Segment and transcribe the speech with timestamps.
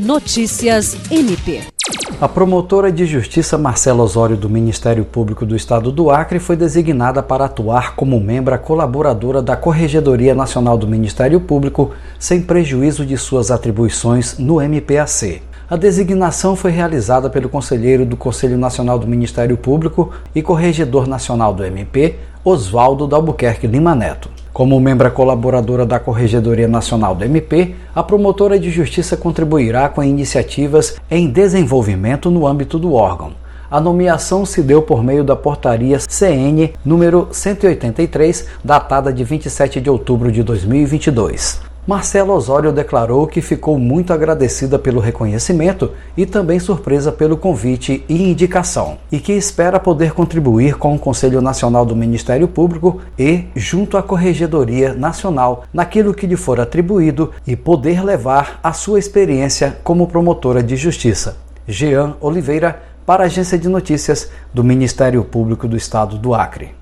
[0.00, 1.60] Notícias MP.
[2.18, 7.22] A promotora de justiça Marcela Osório do Ministério Público do Estado do Acre foi designada
[7.22, 13.50] para atuar como membra colaboradora da Corregedoria Nacional do Ministério Público, sem prejuízo de suas
[13.50, 15.42] atribuições no MPAC.
[15.68, 21.52] A designação foi realizada pelo conselheiro do Conselho Nacional do Ministério Público e corregedor nacional
[21.52, 24.39] do MP, Oswaldo Dalbuquerque Lima Neto.
[24.60, 30.96] Como membra colaboradora da Corregedoria Nacional do MP, a promotora de justiça contribuirá com iniciativas
[31.10, 33.32] em desenvolvimento no âmbito do órgão.
[33.70, 39.88] A nomeação se deu por meio da portaria CN número 183, datada de 27 de
[39.88, 41.69] outubro de 2022.
[41.86, 48.30] Marcela Osório declarou que ficou muito agradecida pelo reconhecimento e também surpresa pelo convite e
[48.30, 53.96] indicação, e que espera poder contribuir com o Conselho Nacional do Ministério Público e, junto
[53.96, 60.06] à Corregedoria Nacional, naquilo que lhe for atribuído e poder levar a sua experiência como
[60.06, 61.38] promotora de justiça.
[61.66, 66.74] Jean Oliveira, para a Agência de Notícias do Ministério Público do Estado do Acre.